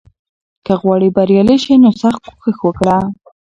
[0.65, 2.97] که غواړې بریالی شې، نو سخت کوښښ وکړه.